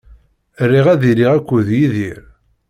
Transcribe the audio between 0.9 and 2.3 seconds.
ad iliɣ akked Yidir.